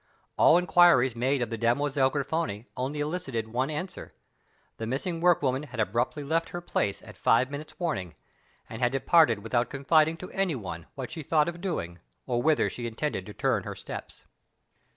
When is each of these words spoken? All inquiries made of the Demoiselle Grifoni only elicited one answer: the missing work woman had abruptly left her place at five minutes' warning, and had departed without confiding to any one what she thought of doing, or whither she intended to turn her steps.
All 0.35 0.57
inquiries 0.57 1.15
made 1.15 1.43
of 1.43 1.51
the 1.51 1.59
Demoiselle 1.59 2.09
Grifoni 2.09 2.65
only 2.75 3.01
elicited 3.01 3.49
one 3.49 3.69
answer: 3.69 4.11
the 4.77 4.87
missing 4.87 5.21
work 5.21 5.43
woman 5.43 5.61
had 5.61 5.79
abruptly 5.79 6.23
left 6.23 6.49
her 6.49 6.59
place 6.59 7.03
at 7.03 7.19
five 7.19 7.51
minutes' 7.51 7.79
warning, 7.79 8.15
and 8.67 8.81
had 8.81 8.91
departed 8.93 9.43
without 9.43 9.69
confiding 9.69 10.17
to 10.17 10.31
any 10.31 10.55
one 10.55 10.87
what 10.95 11.11
she 11.11 11.21
thought 11.21 11.47
of 11.47 11.61
doing, 11.61 11.99
or 12.25 12.41
whither 12.41 12.67
she 12.67 12.87
intended 12.87 13.27
to 13.27 13.33
turn 13.35 13.61
her 13.61 13.75
steps. 13.75 14.25